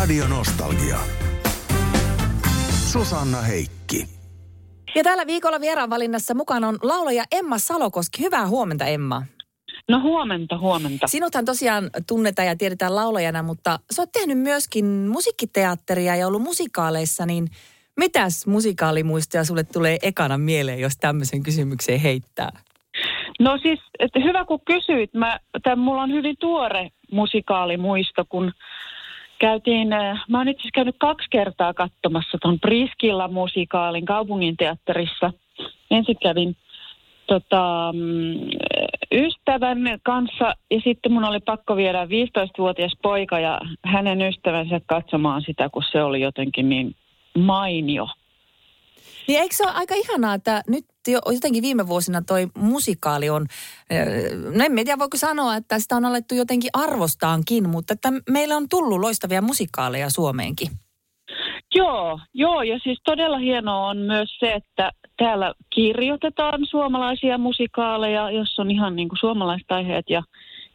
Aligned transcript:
Radio 0.00 0.28
Nostalgia. 0.28 0.96
Susanna 2.92 3.40
Heikki. 3.40 4.04
Ja 4.94 5.02
tällä 5.02 5.26
viikolla 5.26 5.60
vieraanvalinnassa 5.60 6.34
mukana 6.34 6.68
on 6.68 6.78
laulaja 6.82 7.24
Emma 7.32 7.58
Salokoski. 7.58 8.22
Hyvää 8.22 8.46
huomenta 8.46 8.84
Emma. 8.84 9.22
No 9.88 10.00
huomenta, 10.00 10.58
huomenta. 10.58 11.06
Sinuthan 11.06 11.44
tosiaan 11.44 11.90
tunnetaan 12.08 12.48
ja 12.48 12.56
tiedetään 12.56 12.96
laulajana, 12.96 13.42
mutta 13.42 13.78
sä 13.90 14.02
oot 14.02 14.12
tehnyt 14.12 14.38
myöskin 14.38 14.84
musiikkiteatteria 14.86 16.16
ja 16.16 16.26
ollut 16.26 16.42
musikaaleissa, 16.42 17.26
niin 17.26 17.48
mitäs 17.96 18.46
musikaalimuistoja 18.46 19.44
sulle 19.44 19.64
tulee 19.64 19.98
ekana 20.02 20.38
mieleen, 20.38 20.80
jos 20.80 20.96
tämmöisen 20.96 21.42
kysymykseen 21.42 22.00
heittää? 22.00 22.50
No 23.40 23.58
siis, 23.62 23.80
että 23.98 24.20
hyvä 24.20 24.44
kun 24.44 24.60
kysyit. 24.64 25.14
Mä, 25.14 25.38
tämän, 25.62 25.78
mulla 25.78 26.02
on 26.02 26.12
hyvin 26.12 26.36
tuore 26.40 26.90
musikaalimuisto, 27.12 28.24
kun 28.28 28.52
käytiin, 29.40 29.92
äh, 29.92 30.24
mä 30.28 30.38
oon 30.38 30.48
itse 30.48 30.68
käynyt 30.74 30.96
kaksi 30.98 31.26
kertaa 31.30 31.74
katsomassa 31.74 32.38
ton 32.42 32.60
Priskilla-musikaalin 32.60 34.04
kaupunginteatterissa. 34.04 35.32
Ensin 35.90 36.16
kävin 36.22 36.56
tota, 37.26 37.92
mm, 37.94 38.50
ystävän 39.12 39.78
kanssa 40.02 40.54
ja 40.70 40.80
sitten 40.84 41.12
mun 41.12 41.24
oli 41.24 41.40
pakko 41.40 41.76
viedä 41.76 42.04
15-vuotias 42.04 42.92
poika 43.02 43.40
ja 43.40 43.60
hänen 43.84 44.22
ystävänsä 44.22 44.80
katsomaan 44.86 45.42
sitä, 45.46 45.68
kun 45.68 45.82
se 45.92 46.02
oli 46.02 46.20
jotenkin 46.20 46.68
niin 46.68 46.94
mainio. 47.38 48.08
Niin 49.28 49.40
eikö 49.40 49.54
se 49.54 49.64
ole 49.64 49.72
aika 49.72 49.94
ihanaa, 49.94 50.34
että 50.34 50.62
nyt 50.68 50.84
jo, 51.08 51.20
jotenkin 51.34 51.62
viime 51.62 51.88
vuosina 51.88 52.22
toi 52.22 52.46
musikaali 52.58 53.30
on, 53.30 53.46
no 54.56 54.64
en 54.64 54.74
tiedä 54.74 54.98
voiko 54.98 55.16
sanoa, 55.16 55.56
että 55.56 55.78
sitä 55.78 55.96
on 55.96 56.04
alettu 56.04 56.34
jotenkin 56.34 56.70
arvostaankin, 56.72 57.68
mutta 57.68 57.92
että 57.92 58.12
meillä 58.30 58.56
on 58.56 58.68
tullut 58.68 59.00
loistavia 59.00 59.42
musikaaleja 59.42 60.10
Suomeenkin. 60.10 60.68
Joo, 61.74 62.20
joo, 62.34 62.62
ja 62.62 62.78
siis 62.78 63.00
todella 63.04 63.38
hienoa 63.38 63.86
on 63.88 63.96
myös 63.96 64.36
se, 64.38 64.52
että 64.52 64.90
täällä 65.16 65.54
kirjoitetaan 65.74 66.66
suomalaisia 66.70 67.38
musikaaleja, 67.38 68.30
jos 68.30 68.58
on 68.58 68.70
ihan 68.70 68.96
niin 68.96 69.08
kuin 69.08 69.18
suomalaiset 69.18 69.70
aiheet 69.70 70.04
ja 70.10 70.22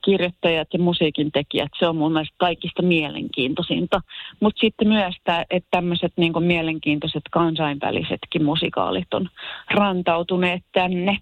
kirjoittajat 0.06 0.68
ja 0.74 0.80
musiikin 0.80 1.32
tekijät. 1.32 1.72
Se 1.80 1.88
on 1.88 1.96
mun 1.96 2.14
mielestä 2.14 2.36
kaikista 2.38 2.82
mielenkiintoisinta. 2.82 4.02
Mutta 4.40 4.60
sitten 4.60 4.88
myös, 4.88 5.16
tää, 5.24 5.46
että 5.50 5.68
tämmöiset 5.72 6.14
niin 6.18 6.34
mielenkiintoiset 6.40 7.24
kansainvälisetkin 7.32 8.44
musikaalit 8.44 9.14
on 9.14 9.30
rantautuneet 9.72 10.64
tänne. 10.74 11.18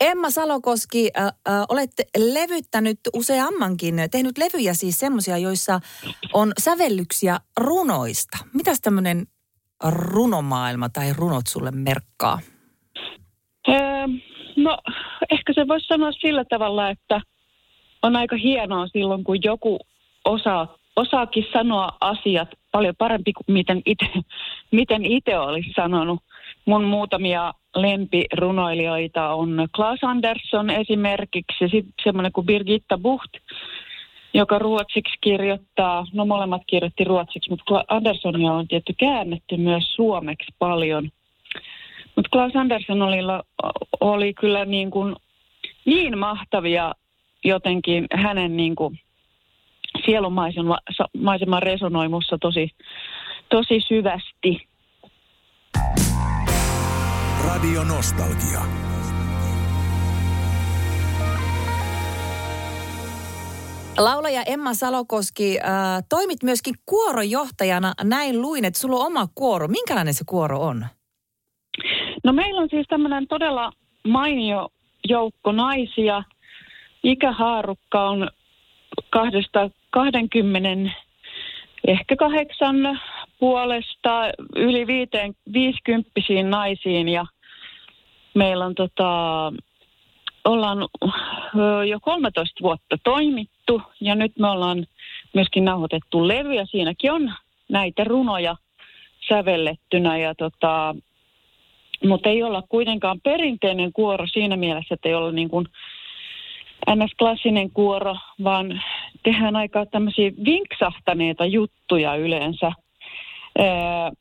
Emma 0.00 0.30
Salokoski, 0.30 1.10
äh, 1.18 1.24
äh, 1.24 1.32
olette 1.68 2.02
levyttänyt 2.16 2.98
useammankin, 3.14 3.94
tehnyt 4.10 4.38
levyjä 4.38 4.74
siis 4.74 4.98
semmoisia, 4.98 5.38
joissa 5.38 5.80
on 6.32 6.52
sävellyksiä 6.58 7.36
runoista. 7.56 8.38
Mitäs 8.54 8.80
tämmöinen 8.80 9.26
runomaailma 9.88 10.88
tai 10.88 11.12
runot 11.12 11.46
sulle 11.46 11.70
merkkaa? 11.70 12.38
Öö, 13.68 14.06
no, 14.56 14.78
ehkä 15.30 15.52
se 15.54 15.68
voisi 15.68 15.86
sanoa 15.86 16.12
sillä 16.12 16.44
tavalla, 16.44 16.90
että 16.90 17.20
on 18.02 18.16
aika 18.16 18.36
hienoa 18.36 18.86
silloin, 18.86 19.24
kun 19.24 19.42
joku 19.44 19.78
osaa, 20.24 20.76
osaakin 20.96 21.46
sanoa 21.52 21.88
asiat 22.00 22.48
paljon 22.72 22.94
parempi 22.98 23.32
kuin 23.32 23.54
miten 23.54 23.82
itse 23.86 24.06
miten 24.70 25.04
ite 25.04 25.38
olisi 25.38 25.72
sanonut. 25.76 26.20
Mun 26.64 26.84
muutamia 26.84 27.52
lempirunoilijoita 27.76 29.28
on 29.28 29.68
Klaas 29.76 29.98
Andersson 30.02 30.70
esimerkiksi 30.70 31.68
sitten 31.70 31.94
semmoinen 32.04 32.32
kuin 32.32 32.46
Birgitta 32.46 32.98
Bucht, 32.98 33.34
joka 34.34 34.58
ruotsiksi 34.58 35.18
kirjoittaa, 35.20 36.06
no 36.12 36.24
molemmat 36.24 36.62
kirjoitti 36.66 37.04
ruotsiksi, 37.04 37.50
mutta 37.50 37.84
Anderssonia 37.88 38.52
on 38.52 38.68
tietty 38.68 38.94
käännetty 38.98 39.56
myös 39.56 39.94
suomeksi 39.94 40.54
paljon. 40.58 41.10
Mutta 42.16 42.28
Klaas 42.32 42.56
Andersson 42.56 43.02
oli, 43.02 43.16
oli 44.00 44.34
kyllä 44.34 44.64
niin, 44.64 44.90
kuin 44.90 45.16
niin 45.84 46.18
mahtavia 46.18 46.94
jotenkin 47.44 48.06
hänen 48.14 48.56
niin 48.56 48.76
kuin 48.76 48.98
sielunmaisema 50.04 51.60
resonoi 51.60 52.08
mussa 52.08 52.38
tosi, 52.38 52.70
tosi 53.48 53.80
syvästi. 53.88 54.68
Radio 57.46 57.84
Nostalgia. 57.84 58.60
Laulaja 63.98 64.42
Emma 64.46 64.74
Salokoski, 64.74 65.58
äh, 65.58 65.68
toimit 66.08 66.42
myöskin 66.42 66.74
kuorojohtajana. 66.86 67.92
Näin 68.04 68.42
luin, 68.42 68.64
että 68.64 68.80
sulla 68.80 68.96
on 68.96 69.06
oma 69.06 69.26
kuoro. 69.34 69.68
Minkälainen 69.68 70.14
se 70.14 70.24
kuoro 70.28 70.60
on? 70.60 70.86
No 72.24 72.32
meillä 72.32 72.60
on 72.60 72.68
siis 72.70 72.86
tämmöinen 72.88 73.26
todella 73.28 73.72
mainio 74.08 74.68
joukko 75.08 75.52
naisia. 75.52 76.22
Ikähaarukka 77.02 78.08
on 78.08 78.30
kahdesta 79.10 79.70
20, 79.90 80.90
ehkä 81.86 82.16
kahdeksan 82.16 83.00
puolesta 83.38 84.22
yli 84.56 84.86
viiteen, 84.86 85.34
viisikymppisiin 85.52 86.50
naisiin. 86.50 87.08
Ja 87.08 87.26
meillä 88.34 88.64
on 88.64 88.74
tota, 88.74 89.52
ollaan 90.44 90.78
jo 91.88 92.00
13 92.00 92.62
vuotta 92.62 92.98
toimittu 93.04 93.82
ja 94.00 94.14
nyt 94.14 94.32
me 94.38 94.50
ollaan 94.50 94.86
myöskin 95.34 95.64
nauhoitettu 95.64 96.28
levy 96.28 96.54
ja 96.54 96.66
siinäkin 96.66 97.12
on 97.12 97.32
näitä 97.68 98.04
runoja 98.04 98.56
sävellettynä 99.28 100.18
ja 100.18 100.34
tota, 100.34 100.94
mutta 102.04 102.28
ei 102.28 102.42
olla 102.42 102.62
kuitenkaan 102.68 103.20
perinteinen 103.20 103.92
kuoro 103.92 104.26
siinä 104.26 104.56
mielessä, 104.56 104.94
että 104.94 105.08
ei 105.08 105.14
olla 105.14 105.32
niin 105.32 105.48
kuin 105.48 105.66
NS-klassinen 106.90 107.70
kuoro, 107.70 108.16
vaan 108.44 108.82
tehdään 109.22 109.56
aika 109.56 109.86
tämmöisiä 109.86 110.30
vinksahtaneita 110.44 111.46
juttuja 111.46 112.16
yleensä. 112.16 112.72
Ää, 113.58 114.12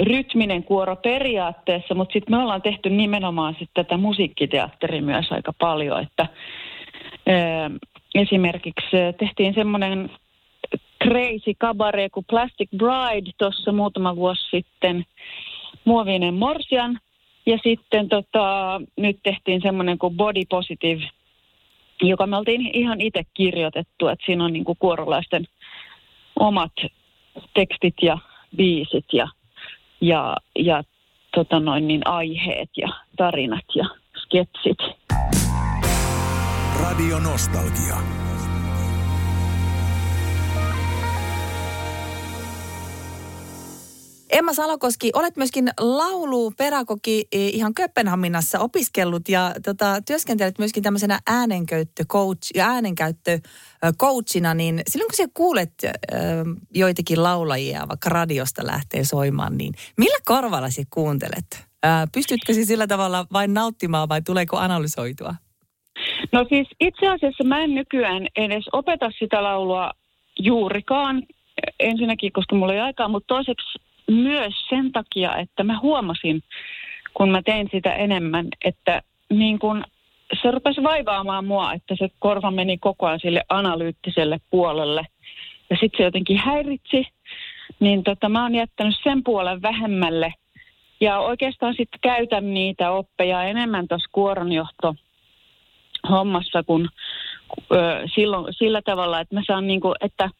rytminen 0.00 0.64
kuoro 0.64 0.96
periaatteessa, 0.96 1.94
mutta 1.94 2.12
sitten 2.12 2.36
me 2.36 2.42
ollaan 2.42 2.62
tehty 2.62 2.90
nimenomaan 2.90 3.56
sit 3.58 3.70
tätä 3.74 3.96
musiikkiteatteria 3.96 5.02
myös 5.02 5.32
aika 5.32 5.52
paljon, 5.58 6.02
että 6.02 6.26
ää, 7.26 7.70
esimerkiksi 8.14 8.96
tehtiin 9.18 9.54
semmoinen 9.54 10.10
crazy 11.04 11.54
cabaret 11.60 12.12
kuin 12.12 12.26
Plastic 12.30 12.70
Bride 12.76 13.30
tuossa 13.38 13.72
muutama 13.72 14.16
vuosi 14.16 14.50
sitten, 14.50 15.04
muovinen 15.84 16.34
morsian, 16.34 17.00
ja 17.46 17.58
sitten 17.62 18.08
tota, 18.08 18.80
nyt 18.96 19.16
tehtiin 19.22 19.60
semmoinen 19.62 19.98
kuin 19.98 20.16
Body 20.16 20.42
Positive 20.50 21.02
joka 22.02 22.26
me 22.26 22.36
oltiin 22.36 22.70
ihan 22.72 23.00
itse 23.00 23.22
kirjoitettu, 23.34 24.08
että 24.08 24.26
siinä 24.26 24.44
on 24.44 24.52
niin 24.52 24.64
kuin 24.64 24.78
kuorolaisten 24.78 25.44
omat 26.40 26.72
tekstit 27.54 27.94
ja 28.02 28.18
biisit 28.56 29.04
ja, 29.12 29.28
ja, 30.00 30.36
ja 30.58 30.82
tota 31.34 31.60
noin, 31.60 31.88
niin 31.88 32.06
aiheet 32.06 32.70
ja 32.76 32.88
tarinat 33.16 33.64
ja 33.74 33.84
sketsit. 34.16 34.78
Radio 36.80 37.18
Nostalgia. 37.18 37.96
Emma 44.32 44.52
Salokoski, 44.52 45.10
olet 45.14 45.36
myöskin 45.36 45.70
laulupedagogi 45.80 47.24
eh, 47.32 47.54
ihan 47.54 47.74
Kööpenhaminassa 47.74 48.58
opiskellut 48.58 49.28
ja 49.28 49.52
tota, 49.64 50.00
työskentelet 50.06 50.58
myöskin 50.58 50.82
tämmöisenä 50.82 51.18
äänenkäyttöcoach, 51.26 52.58
äänenkäyttöcoachina, 52.60 54.54
niin 54.54 54.82
silloin 54.88 55.08
kun 55.08 55.16
sä 55.16 55.24
kuulet 55.34 55.72
äh, 55.84 55.92
joitakin 56.74 57.22
laulajia 57.22 57.88
vaikka 57.88 58.08
radiosta 58.08 58.66
lähtee 58.66 59.04
soimaan, 59.04 59.56
niin 59.56 59.74
millä 59.98 60.18
korvalla 60.24 60.70
sä 60.70 60.82
kuuntelet? 60.90 61.46
Äh, 61.84 62.08
pystytkö 62.14 62.54
siis 62.54 62.68
sillä 62.68 62.86
tavalla 62.86 63.26
vain 63.32 63.54
nauttimaan 63.54 64.08
vai 64.08 64.22
tuleeko 64.22 64.56
analysoitua? 64.56 65.34
No 66.32 66.44
siis 66.48 66.68
itse 66.80 67.08
asiassa 67.08 67.44
mä 67.44 67.64
en 67.64 67.74
nykyään 67.74 68.26
edes 68.36 68.64
opeta 68.72 69.10
sitä 69.18 69.42
laulua 69.42 69.90
juurikaan. 70.38 71.22
Ensinnäkin, 71.80 72.32
koska 72.32 72.56
mulla 72.56 72.74
ei 72.74 72.80
aikaa, 72.80 73.08
mutta 73.08 73.34
toiseksi 73.34 73.78
myös 74.10 74.54
sen 74.68 74.92
takia, 74.92 75.36
että 75.36 75.64
mä 75.64 75.78
huomasin, 75.78 76.42
kun 77.14 77.30
mä 77.30 77.42
tein 77.42 77.68
sitä 77.72 77.94
enemmän, 77.94 78.48
että 78.64 79.02
niin 79.30 79.58
kun 79.58 79.84
se 80.42 80.50
rupesi 80.50 80.82
vaivaamaan 80.82 81.44
mua, 81.44 81.72
että 81.72 81.96
se 81.98 82.08
korva 82.18 82.50
meni 82.50 82.78
koko 82.78 83.06
ajan 83.06 83.20
sille 83.20 83.42
analyyttiselle 83.48 84.38
puolelle. 84.50 85.06
Ja 85.70 85.76
sitten 85.80 85.98
se 85.98 86.04
jotenkin 86.04 86.38
häiritsi, 86.38 87.06
niin 87.80 88.04
tota, 88.04 88.28
mä 88.28 88.42
oon 88.42 88.54
jättänyt 88.54 88.96
sen 89.02 89.24
puolen 89.24 89.62
vähemmälle. 89.62 90.34
Ja 91.00 91.18
oikeastaan 91.18 91.74
sitten 91.76 92.00
käytän 92.00 92.54
niitä 92.54 92.90
oppeja 92.90 93.42
enemmän 93.44 93.88
tuossa 93.88 94.08
kuoronjohto 94.12 94.94
hommassa, 96.10 96.62
kun 96.62 96.88
ö, 97.72 97.76
silloin, 98.14 98.54
sillä 98.54 98.82
tavalla, 98.82 99.20
että 99.20 99.34
mä 99.34 99.42
saan 99.46 99.66
niinku, 99.66 99.94
että 100.00 100.30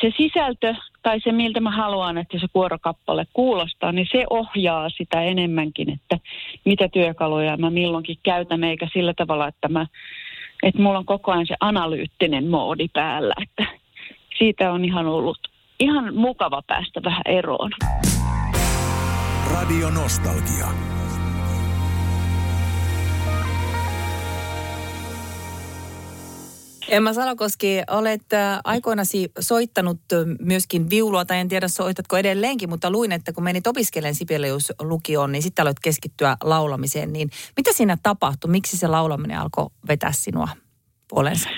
se 0.00 0.12
sisältö 0.16 0.74
tai 1.06 1.20
se, 1.20 1.32
miltä 1.32 1.60
mä 1.60 1.70
haluan, 1.70 2.18
että 2.18 2.38
se 2.38 2.46
kuorokappale 2.52 3.26
kuulostaa, 3.32 3.92
niin 3.92 4.06
se 4.12 4.24
ohjaa 4.30 4.88
sitä 4.90 5.22
enemmänkin, 5.22 5.90
että 5.90 6.18
mitä 6.64 6.88
työkaluja 6.88 7.56
mä 7.56 7.70
milloinkin 7.70 8.16
käytän, 8.22 8.64
eikä 8.64 8.88
sillä 8.92 9.14
tavalla, 9.14 9.48
että, 9.48 9.68
mä, 9.68 9.86
että 10.62 10.82
mulla 10.82 10.98
on 10.98 11.04
koko 11.04 11.32
ajan 11.32 11.46
se 11.46 11.54
analyyttinen 11.60 12.46
moodi 12.46 12.88
päällä, 12.92 13.34
että 13.42 13.72
siitä 14.38 14.72
on 14.72 14.84
ihan 14.84 15.06
ollut 15.06 15.38
ihan 15.80 16.14
mukava 16.14 16.62
päästä 16.66 17.00
vähän 17.04 17.22
eroon. 17.26 17.70
Radio 19.52 19.90
Nostalgia. 19.90 20.95
Emma 26.88 27.12
Salokoski, 27.12 27.82
olet 27.90 28.32
äh, 28.32 28.60
aikoinasi 28.64 29.30
soittanut 29.40 29.98
äh, 30.12 30.18
myöskin 30.40 30.90
viulua, 30.90 31.24
tai 31.24 31.38
en 31.38 31.48
tiedä 31.48 31.68
soitatko 31.68 32.16
edelleenkin, 32.16 32.68
mutta 32.68 32.90
luin, 32.90 33.12
että 33.12 33.32
kun 33.32 33.44
menit 33.44 33.66
opiskelemaan 33.66 34.14
Sibelius 34.14 34.72
lukioon, 34.80 35.32
niin 35.32 35.42
sitten 35.42 35.62
aloit 35.62 35.80
keskittyä 35.80 36.36
laulamiseen. 36.42 37.12
Niin 37.12 37.30
mitä 37.56 37.72
siinä 37.72 37.96
tapahtui? 38.02 38.50
Miksi 38.50 38.76
se 38.76 38.86
laulaminen 38.86 39.38
alkoi 39.38 39.66
vetää 39.88 40.12
sinua 40.12 40.48
puolensa? 41.08 41.48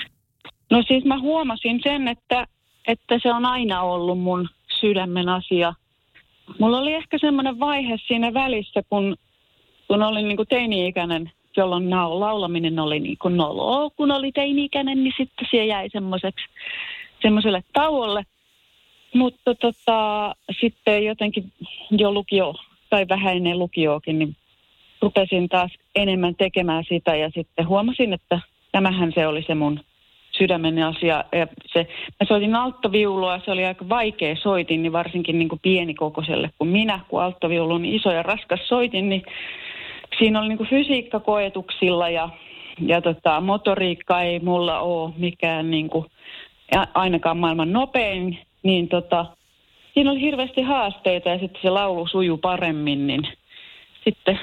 No 0.71 0.83
siis 0.87 1.05
mä 1.05 1.19
huomasin 1.19 1.79
sen, 1.83 2.07
että, 2.07 2.47
että 2.87 3.19
se 3.23 3.33
on 3.33 3.45
aina 3.45 3.81
ollut 3.81 4.19
mun 4.19 4.49
sydämen 4.79 5.29
asia. 5.29 5.73
Mulla 6.59 6.79
oli 6.79 6.93
ehkä 6.93 7.17
semmoinen 7.21 7.59
vaihe 7.59 7.97
siinä 8.07 8.33
välissä, 8.33 8.81
kun, 8.89 9.15
kun 9.87 10.03
olin 10.03 10.27
niin 10.27 10.37
kuin 10.37 10.47
teini-ikäinen 10.47 11.31
jolloin 11.57 11.89
laulaminen 11.89 12.79
oli 12.79 12.99
niin 12.99 13.17
kuin 13.21 13.37
noloa, 13.37 13.89
kun 13.89 14.11
oli 14.11 14.31
teini-ikäinen, 14.31 15.03
niin 15.03 15.13
sitten 15.17 15.47
se 15.51 15.65
jäi 15.65 15.89
semmoiselle 17.21 17.63
tauolle. 17.73 18.23
Mutta 19.13 19.55
tota, 19.55 20.35
sitten 20.59 21.05
jotenkin 21.05 21.51
jo 21.91 22.11
lukio, 22.11 22.55
tai 22.89 23.05
vähän 23.09 23.35
ennen 23.35 23.59
lukioakin, 23.59 24.19
niin 24.19 24.35
rupesin 25.01 25.49
taas 25.49 25.71
enemmän 25.95 26.35
tekemään 26.35 26.83
sitä 26.89 27.15
ja 27.15 27.29
sitten 27.29 27.67
huomasin, 27.67 28.13
että 28.13 28.39
tämähän 28.71 29.11
se 29.15 29.27
oli 29.27 29.43
se 29.47 29.55
mun 29.55 29.79
sydämen 30.37 30.83
asia. 30.83 31.23
Ja 31.31 31.47
se, 31.73 31.87
mä 32.19 32.27
soitin 32.27 32.55
alttoviulua, 32.55 33.39
se 33.45 33.51
oli 33.51 33.65
aika 33.65 33.89
vaikea 33.89 34.35
soitin, 34.35 34.81
niin 34.81 34.93
varsinkin 34.93 35.39
niin 35.39 35.49
kuin 35.49 35.59
pienikokoiselle 35.61 36.49
kuin 36.57 36.69
minä, 36.69 36.99
kun 37.07 37.21
alttoviulu 37.21 37.73
on 37.73 37.85
iso 37.85 38.11
ja 38.11 38.23
raskas 38.23 38.59
soitin, 38.67 39.09
niin 39.09 39.23
siinä 40.17 40.39
oli 40.39 40.47
niin 40.47 40.57
kuin 40.57 40.69
fysiikkakoetuksilla 40.69 42.09
ja, 42.09 42.29
ja 42.79 43.01
tota, 43.01 43.41
motoriikka 43.41 44.21
ei 44.21 44.39
mulla 44.39 44.79
ole 44.79 45.13
mikään 45.17 45.71
niin 45.71 45.89
kuin, 45.89 46.05
ainakaan 46.93 47.37
maailman 47.37 47.73
nopein, 47.73 48.39
niin 48.63 48.89
tota, 48.89 49.25
siinä 49.93 50.11
oli 50.11 50.21
hirveästi 50.21 50.61
haasteita 50.61 51.29
ja 51.29 51.39
sitten 51.39 51.61
se 51.61 51.69
laulu 51.69 52.07
sujuu 52.07 52.37
paremmin, 52.37 53.07
niin 53.07 53.21
sitten, 54.03 54.39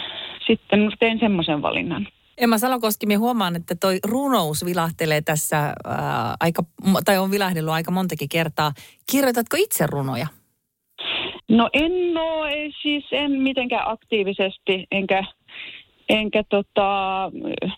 sitten 0.47 0.93
tein 0.99 1.19
semmoisen 1.19 1.63
valinnan. 1.63 2.09
Emma 2.39 2.59
Salokoski, 2.59 3.07
minä 3.07 3.19
huomaan, 3.19 3.57
että 3.57 3.75
toi 3.81 3.99
runous 4.05 4.65
vilahtelee 4.65 5.21
tässä 5.21 5.57
ää, 5.59 5.75
aika, 6.41 6.63
tai 7.05 7.19
on 7.19 7.31
vilahdellut 7.31 7.75
aika 7.75 7.91
montakin 7.91 8.29
kertaa. 8.29 8.73
Kirjoitatko 9.11 9.57
itse 9.61 9.87
runoja? 9.87 10.27
No 11.49 11.69
en 11.73 12.19
ole, 12.19 12.51
ei, 12.51 12.73
siis 12.83 13.05
en 13.13 13.31
mitenkään 13.31 13.91
aktiivisesti, 13.91 14.87
enkä 14.91 15.25
Enkä 16.09 16.43
tota, 16.49 17.31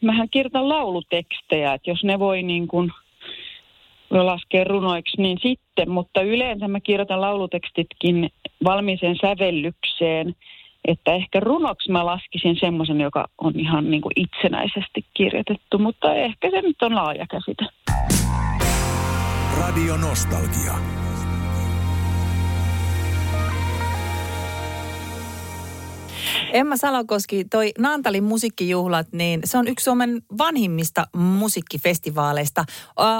mähän 0.02 0.28
kirjoitan 0.30 0.68
laulutekstejä, 0.68 1.74
että 1.74 1.90
jos 1.90 2.04
ne 2.04 2.18
voi 2.18 2.42
niin 2.42 2.68
kuin 2.68 2.92
laskea 4.10 4.64
runoiksi, 4.64 5.22
niin 5.22 5.38
sitten, 5.42 5.90
mutta 5.90 6.22
yleensä 6.22 6.68
mä 6.68 6.80
kirjoitan 6.80 7.20
laulutekstitkin 7.20 8.30
valmiiseen 8.64 9.16
sävellykseen, 9.20 10.34
että 10.84 11.14
ehkä 11.14 11.40
runoksi 11.40 11.92
mä 11.92 12.06
laskisin 12.06 12.56
semmoisen, 12.60 13.00
joka 13.00 13.28
on 13.38 13.60
ihan 13.60 13.90
niin 13.90 14.00
kuin 14.00 14.12
itsenäisesti 14.16 15.04
kirjoitettu, 15.14 15.78
mutta 15.78 16.14
ehkä 16.14 16.50
se 16.50 16.62
nyt 16.62 16.82
on 16.82 16.94
laaja 16.94 17.26
käsite. 17.26 17.66
Radio 19.60 19.96
Nostalgia. 19.96 21.07
Emma 26.52 26.76
Salokoski, 26.76 27.44
toi 27.44 27.72
Naantalin 27.78 28.24
musiikkijuhlat, 28.24 29.06
niin 29.12 29.40
se 29.44 29.58
on 29.58 29.68
yksi 29.68 29.84
Suomen 29.84 30.22
vanhimmista 30.38 31.06
musiikkifestivaaleista. 31.16 32.64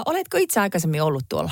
oletko 0.05 0.37
itse 0.37 0.59
aikaisemmin 0.59 1.03
ollut 1.03 1.23
tuolla? 1.29 1.51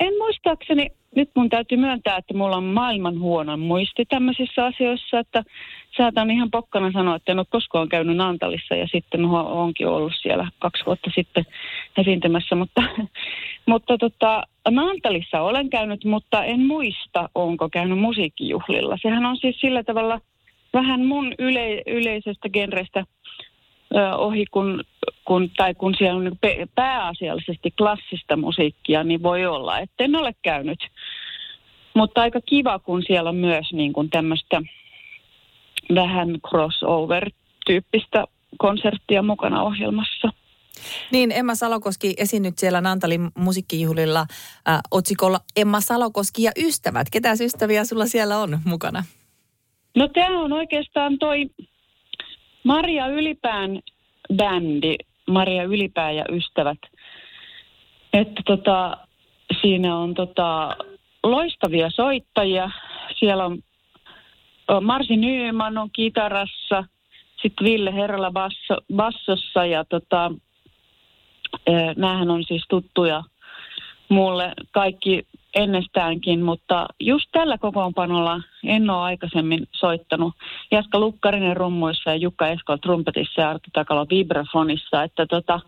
En 0.00 0.12
muistaakseni, 0.18 0.86
nyt 1.16 1.30
mun 1.36 1.48
täytyy 1.48 1.78
myöntää, 1.78 2.16
että 2.16 2.34
mulla 2.34 2.56
on 2.56 2.64
maailman 2.64 3.20
huono 3.20 3.56
muisti 3.56 4.04
tämmöisissä 4.04 4.64
asioissa, 4.64 5.18
että 5.18 5.44
saatan 5.96 6.30
ihan 6.30 6.50
pokkana 6.50 6.92
sanoa, 6.92 7.16
että 7.16 7.32
en 7.32 7.38
ole 7.38 7.46
koskaan 7.50 7.88
käynyt 7.88 8.16
Naantalissa 8.16 8.74
ja 8.74 8.86
sitten 8.92 9.24
onkin 9.24 9.88
ollut 9.88 10.12
siellä 10.22 10.50
kaksi 10.58 10.86
vuotta 10.86 11.10
sitten 11.14 11.44
esiintymässä, 11.98 12.54
mutta, 12.54 12.82
mutta 13.66 13.98
tota, 13.98 14.42
Naantalissa 14.70 15.40
olen 15.40 15.70
käynyt, 15.70 16.04
mutta 16.04 16.44
en 16.44 16.60
muista, 16.60 17.28
onko 17.34 17.68
käynyt 17.68 17.98
musiikkijuhlilla. 17.98 18.96
Sehän 19.02 19.26
on 19.26 19.36
siis 19.36 19.60
sillä 19.60 19.84
tavalla 19.84 20.20
vähän 20.72 21.04
mun 21.04 21.34
yle, 21.38 21.82
yleisestä 21.86 22.48
genrestä 22.48 23.04
ohi, 24.16 24.46
kun, 24.50 24.84
kun, 25.24 25.50
tai 25.56 25.74
kun 25.74 25.94
siellä 25.98 26.18
on 26.18 26.24
niin 26.24 26.70
pääasiallisesti 26.74 27.70
klassista 27.70 28.36
musiikkia, 28.36 29.04
niin 29.04 29.22
voi 29.22 29.46
olla, 29.46 29.78
että 29.78 30.04
en 30.04 30.16
ole 30.16 30.34
käynyt. 30.42 30.78
Mutta 31.94 32.20
aika 32.20 32.40
kiva, 32.46 32.78
kun 32.78 33.02
siellä 33.06 33.30
on 33.30 33.36
myös 33.36 33.72
niin 33.72 33.92
kuin 33.92 34.10
tämmöistä 34.10 34.62
vähän 35.94 36.28
crossover-tyyppistä 36.48 38.24
konserttia 38.58 39.22
mukana 39.22 39.62
ohjelmassa. 39.62 40.32
Niin, 41.12 41.32
Emma 41.32 41.54
Salokoski 41.54 42.14
esiinnyt 42.16 42.58
siellä 42.58 42.80
Nantalin 42.80 43.30
musiikkijuhlilla 43.38 44.20
äh, 44.68 44.80
otsikolla 44.90 45.40
Emma 45.56 45.80
Salokoski 45.80 46.42
ja 46.42 46.52
ystävät. 46.58 47.06
Ketä 47.12 47.32
ystäviä 47.40 47.84
sulla 47.84 48.06
siellä 48.06 48.38
on 48.38 48.58
mukana? 48.64 49.04
No 49.96 50.08
tämä 50.08 50.40
on 50.40 50.52
oikeastaan 50.52 51.18
toi 51.18 51.50
Maria 52.64 53.06
Ylipään 53.06 53.80
bändi, 54.36 54.96
Maria 55.26 55.62
Ylipää 55.62 56.12
ja 56.12 56.24
ystävät. 56.32 56.78
Että 58.12 58.42
tota, 58.46 58.96
siinä 59.60 59.96
on 59.96 60.14
tota, 60.14 60.76
loistavia 61.22 61.90
soittajia. 61.90 62.70
Siellä 63.18 63.44
on 63.44 63.58
Marsi 64.80 65.16
Nyyman 65.16 65.78
on 65.78 65.90
kitarassa, 65.92 66.84
sitten 67.42 67.64
Ville 67.64 67.94
Herrala 67.94 68.30
basso, 68.30 68.76
bassossa 68.94 69.66
ja 69.66 69.84
tota, 69.84 70.32
näähän 71.96 72.30
on 72.30 72.44
siis 72.44 72.64
tuttuja 72.68 73.22
mulle 74.08 74.52
kaikki 74.70 75.26
ennestäänkin, 75.54 76.42
mutta 76.42 76.86
just 77.00 77.28
tällä 77.32 77.58
kokoonpanolla 77.58 78.40
en 78.64 78.90
ole 78.90 79.02
aikaisemmin 79.02 79.66
soittanut. 79.72 80.34
Jaska 80.70 80.98
Lukkarinen 80.98 81.56
rummuissa 81.56 82.10
ja 82.10 82.16
Jukka 82.16 82.48
Eskol 82.48 82.76
trumpetissa 82.76 83.40
ja 83.40 83.50
Arto 83.50 83.68
Takalo 83.72 84.06
vibrafonissa, 84.10 85.02
että 85.02 85.26
tota, 85.26 85.60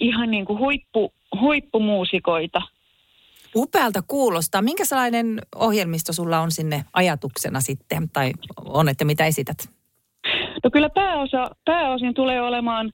ihan 0.00 0.30
niin 0.30 0.44
kuin 0.44 0.58
huippu, 0.58 1.12
huippumuusikoita. 1.40 2.62
Upealta 3.56 4.02
kuulostaa. 4.06 4.62
Minkä 4.62 4.84
sellainen 4.84 5.38
ohjelmisto 5.56 6.12
sulla 6.12 6.38
on 6.40 6.50
sinne 6.50 6.84
ajatuksena 6.92 7.60
sitten, 7.60 8.10
tai 8.10 8.32
on, 8.64 8.88
että 8.88 9.04
mitä 9.04 9.26
esität? 9.26 9.56
No 10.64 10.70
kyllä 10.70 10.90
pääosa, 10.90 11.50
pääosin 11.64 12.14
tulee 12.14 12.42
olemaan 12.42 12.92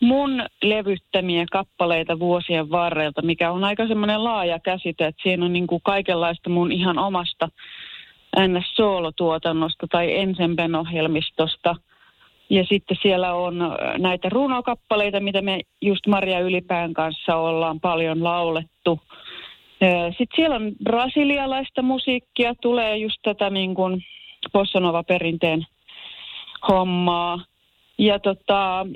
mun 0.00 0.42
levyttämiä 0.62 1.44
kappaleita 1.52 2.18
vuosien 2.18 2.70
varrelta, 2.70 3.22
mikä 3.22 3.50
on 3.52 3.64
aika 3.64 3.86
semmoinen 3.86 4.24
laaja 4.24 4.58
käsite, 4.58 5.06
että 5.06 5.22
siinä 5.22 5.44
on 5.44 5.52
niin 5.52 5.66
kuin 5.66 5.82
kaikenlaista 5.84 6.50
mun 6.50 6.72
ihan 6.72 6.98
omasta 6.98 7.48
NS-soolotuotannosta 8.36 9.86
tai 9.90 10.18
Ensemben 10.18 10.74
ohjelmistosta. 10.74 11.76
Ja 12.50 12.64
sitten 12.64 12.96
siellä 13.02 13.34
on 13.34 13.58
näitä 13.98 14.28
runokappaleita, 14.28 15.20
mitä 15.20 15.42
me 15.42 15.60
just 15.82 16.06
Maria 16.06 16.40
Ylipään 16.40 16.92
kanssa 16.92 17.36
ollaan 17.36 17.80
paljon 17.80 18.24
laulettu. 18.24 19.00
Sitten 20.08 20.36
siellä 20.36 20.56
on 20.56 20.72
brasilialaista 20.84 21.82
musiikkia, 21.82 22.54
tulee 22.54 22.96
just 22.96 23.16
tätä 23.22 23.50
niin 23.50 23.74
kuin 23.74 24.04
Bossanova-perinteen 24.52 25.66
hommaa. 26.68 27.44
Ja 27.98 28.18
tota, 28.18 28.86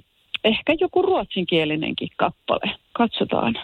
ehkä 0.44 0.74
joku 0.80 1.02
ruotsinkielinenkin 1.02 2.08
kappale. 2.16 2.74
Katsotaan. 2.92 3.54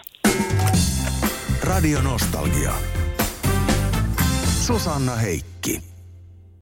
Radio 1.63 2.01
Nostalgia. 2.01 2.71
Susanna 4.65 5.15
Heikki. 5.15 5.58